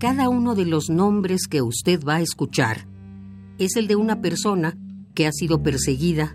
Cada 0.00 0.30
uno 0.30 0.54
de 0.54 0.64
los 0.64 0.88
nombres 0.88 1.42
que 1.46 1.60
usted 1.60 2.02
va 2.02 2.16
a 2.16 2.20
escuchar 2.22 2.86
es 3.58 3.76
el 3.76 3.86
de 3.86 3.96
una 3.96 4.22
persona 4.22 4.78
que 5.14 5.26
ha 5.26 5.30
sido 5.30 5.62
perseguida, 5.62 6.34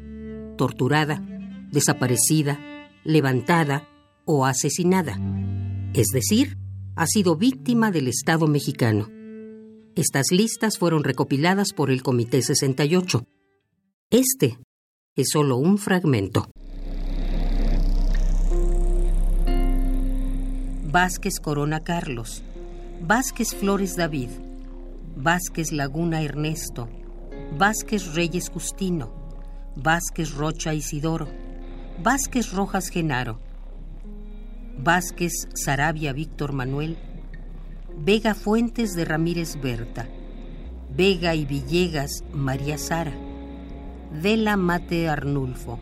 torturada, 0.56 1.26
desaparecida, 1.72 2.60
levantada 3.04 3.88
o 4.24 4.46
asesinada. 4.46 5.20
Es 5.96 6.10
decir, 6.14 6.60
ha 6.96 7.08
sido 7.08 7.38
víctima 7.38 7.90
del 7.90 8.08
Estado 8.08 8.46
mexicano. 8.46 9.10
Estas 9.96 10.28
listas 10.30 10.78
fueron 10.78 11.04
recopiladas 11.04 11.74
por 11.74 11.90
el 11.90 12.04
Comité 12.04 12.44
68. 12.44 13.26
Este 14.12 14.60
es 15.16 15.30
solo 15.32 15.58
un 15.58 15.80
fragmento. 15.80 16.52
Vázquez 20.84 21.40
Corona 21.40 21.84
Carlos, 21.84 22.44
Vázquez 23.08 23.54
Flores 23.54 23.96
David, 23.96 24.32
Vázquez 25.16 25.72
Laguna 25.72 26.24
Ernesto, 26.24 26.90
Vázquez 27.56 28.16
Reyes 28.16 28.50
Justino, 28.50 29.14
Vázquez 29.76 30.34
Rocha 30.34 30.74
Isidoro, 30.74 31.28
Vázquez 32.02 32.52
Rojas 32.52 32.90
Genaro, 32.90 33.40
Vázquez 34.80 35.34
Sarabia 35.54 36.14
Víctor 36.14 36.52
Manuel, 36.52 36.98
Vega 37.96 38.34
Fuentes 38.34 38.96
de 38.96 39.06
Ramírez 39.06 39.62
Berta, 39.62 40.08
Vega 40.90 41.36
y 41.36 41.46
Villegas 41.46 42.24
María 42.34 42.80
Sara, 42.80 43.14
Vela 44.12 44.58
Mate 44.58 45.10
Arnulfo. 45.10 45.80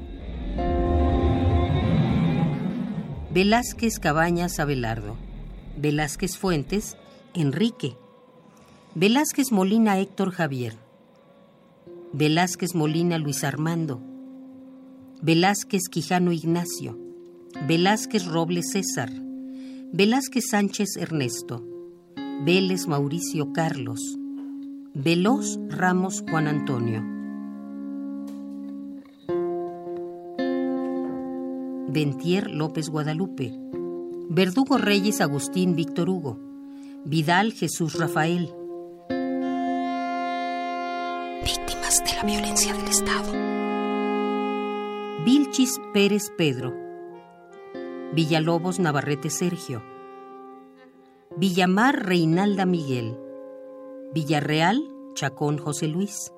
Velázquez 3.32 4.00
Cabañas 4.00 4.60
Abelardo, 4.60 5.16
Velázquez 5.78 6.38
Fuentes 6.38 6.98
Enrique, 7.36 7.98
Velázquez 8.94 9.52
Molina 9.52 9.98
Héctor 9.98 10.30
Javier, 10.30 10.76
Velázquez 12.12 12.76
Molina 12.76 13.18
Luis 13.18 13.44
Armando, 13.44 14.00
Velázquez 15.20 15.90
Quijano 15.90 16.32
Ignacio, 16.32 16.96
Velázquez 17.68 18.28
Robles 18.28 18.70
César, 18.72 19.10
Velázquez 19.92 20.44
Sánchez 20.52 20.96
Ernesto, 20.96 21.66
Vélez 22.46 22.86
Mauricio 22.88 23.52
Carlos, 23.52 24.16
Veloz 24.94 25.58
Ramos 25.70 26.24
Juan 26.30 26.48
Antonio. 26.48 27.02
Ventier 31.88 32.52
López 32.52 32.90
Guadalupe, 32.90 33.52
Verdugo 34.30 34.78
Reyes 34.78 35.20
Agustín 35.20 35.76
Víctor 35.76 36.12
Hugo, 36.12 36.53
Vidal 37.06 37.52
Jesús 37.52 38.00
Rafael. 38.00 38.54
Víctimas 41.44 42.02
de 42.06 42.16
la 42.16 42.24
violencia 42.24 42.74
del 42.74 42.88
Estado. 42.88 43.34
Vilchis 45.26 45.82
Pérez 45.94 46.32
Pedro, 46.38 46.74
Villalobos 48.14 48.80
Navarrete 48.80 49.30
Sergio, 49.30 49.84
Villamar 51.36 52.06
Reinalda 52.06 52.66
Miguel, 52.66 53.18
Villarreal 54.14 54.82
Chacón 55.14 55.58
José 55.58 55.88
Luis, 55.88 56.32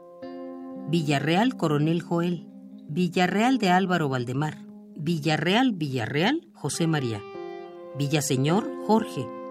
Villarreal 0.89 1.57
Coronel 1.57 2.01
Joel, 2.01 2.47
Villarreal 2.87 3.59
de 3.59 3.69
Álvaro 3.69 4.09
Valdemar, 4.09 4.57
Villarreal, 4.95 5.73
Villarreal, 5.73 6.47
José 6.53 6.87
María. 6.87 7.21
Villaseñor, 7.97 8.67
Jorge. 8.87 9.44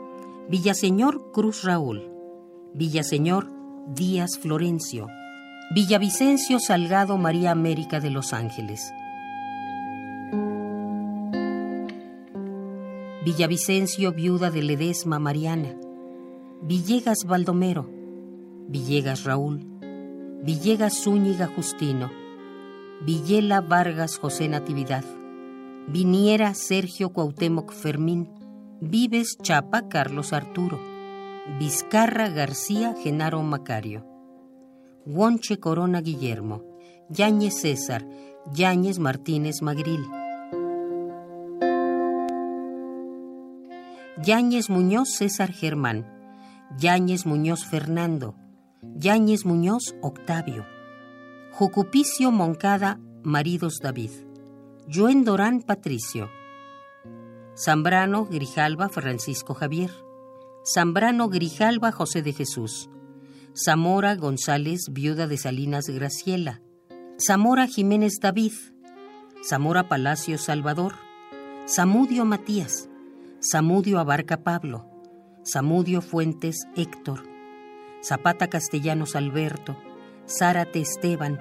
Villaseñor, 0.49 1.32
Cruz 1.32 1.65
Raúl. 1.65 2.10
Villaseñor, 2.75 3.49
Díaz 3.94 4.38
Florencio. 4.38 5.06
Villavicencio 5.75 6.60
Salgado 6.60 7.16
María 7.16 7.50
América 7.50 7.99
de 7.99 8.10
Los 8.10 8.34
Ángeles. 8.34 8.93
Villavicencio, 13.25 14.12
viuda 14.12 14.50
de 14.50 14.62
Ledesma 14.62 15.19
Mariana. 15.19 15.75
Villegas 16.61 17.25
Baldomero. 17.26 17.88
Villegas 18.69 19.25
Raúl. 19.25 19.61
Villegas 20.43 21.03
Zúñiga 21.03 21.47
Justino. 21.47 22.11
Villela 23.00 23.62
Vargas 23.62 24.19
José 24.19 24.50
Natividad. 24.50 25.05
Viniera 25.87 26.53
Sergio 26.53 27.11
Cuauhtémoc 27.11 27.72
Fermín, 27.72 28.28
Vives 28.86 29.38
Chapa 29.40 29.88
Carlos 29.88 30.34
Arturo, 30.34 30.78
Vizcarra 31.58 32.28
García 32.28 32.94
Genaro 33.02 33.42
Macario, 33.42 34.04
Huonche 35.06 35.58
Corona 35.58 36.02
Guillermo, 36.02 36.62
Yáñez 37.08 37.60
César, 37.62 38.06
Yáñez 38.52 38.98
Martínez 38.98 39.62
Magril, 39.62 40.04
Yáñez 44.22 44.68
Muñoz 44.68 45.08
César 45.16 45.50
Germán, 45.50 46.06
Yáñez 46.78 47.24
Muñoz 47.24 47.64
Fernando, 47.64 48.34
Yáñez 48.82 49.46
Muñoz 49.46 49.94
Octavio, 50.02 50.66
Jucupicio 51.52 52.30
Moncada 52.30 53.00
Maridos 53.22 53.78
David. 53.82 54.10
Joen 54.92 55.24
Dorán 55.24 55.62
Patricio, 55.62 56.28
Zambrano 57.56 58.25
Grijalva 58.25 58.88
Francisco 58.88 59.54
Javier, 59.54 59.91
Zambrano 60.65 61.28
Grijalva 61.28 61.92
José 61.92 62.20
de 62.20 62.32
Jesús, 62.32 62.91
Zamora 63.54 64.16
González 64.16 64.87
Viuda 64.91 65.28
de 65.28 65.37
Salinas 65.37 65.87
Graciela, 65.87 66.60
Zamora 67.25 67.69
Jiménez 67.69 68.14
David, 68.20 68.53
Zamora 69.48 69.88
Palacio 69.88 70.37
Salvador, 70.37 70.94
Zamudio 71.69 72.25
Matías, 72.25 72.88
Zamudio 73.41 74.00
Abarca 74.00 74.43
Pablo, 74.43 74.91
Zamudio 75.44 76.00
Fuentes 76.00 76.66
Héctor, 76.75 77.22
Zapata 78.03 78.48
Castellanos 78.50 79.14
Alberto, 79.14 79.76
Zárate 80.26 80.81
Esteban, 80.81 81.38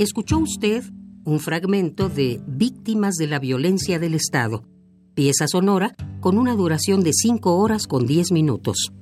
Escuchó 0.00 0.38
usted 0.38 0.82
un 1.26 1.40
fragmento 1.40 2.08
de 2.08 2.40
Víctimas 2.46 3.16
de 3.16 3.26
la 3.26 3.38
Violencia 3.38 3.98
del 3.98 4.14
Estado, 4.14 4.64
pieza 5.12 5.46
sonora 5.46 5.94
con 6.20 6.38
una 6.38 6.54
duración 6.54 7.02
de 7.02 7.12
5 7.12 7.58
horas 7.58 7.86
con 7.86 8.06
10 8.06 8.32
minutos. 8.32 8.92